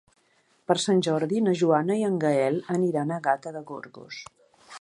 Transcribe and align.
Per 0.71 0.77
Sant 0.83 1.03
Jordi 1.07 1.43
na 1.49 1.53
Joana 1.59 1.99
i 2.01 2.07
en 2.09 2.17
Gaël 2.25 2.57
aniran 2.79 3.15
a 3.19 3.23
Gata 3.29 3.57
de 3.59 3.65
Gorgos. 3.73 4.23